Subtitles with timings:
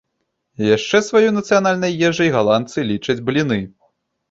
[0.67, 3.63] Яшчэ сваёй нацыянальнай ежай галандцы лічаць бліны.